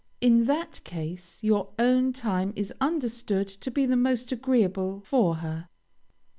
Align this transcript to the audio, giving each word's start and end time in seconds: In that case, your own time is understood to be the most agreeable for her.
In 0.19 0.45
that 0.45 0.81
case, 0.83 1.43
your 1.43 1.69
own 1.77 2.11
time 2.11 2.53
is 2.55 2.73
understood 2.81 3.47
to 3.47 3.69
be 3.69 3.85
the 3.85 3.95
most 3.95 4.31
agreeable 4.31 4.99
for 5.01 5.35
her. 5.35 5.69